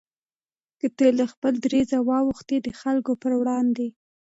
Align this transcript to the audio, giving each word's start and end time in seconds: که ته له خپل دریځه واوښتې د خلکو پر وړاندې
که 0.79 0.87
ته 0.97 1.05
له 1.19 1.25
خپل 1.33 1.53
دریځه 1.65 1.97
واوښتې 2.07 2.57
د 2.61 2.67
خلکو 2.81 3.11
پر 3.21 3.31
وړاندې 3.41 3.87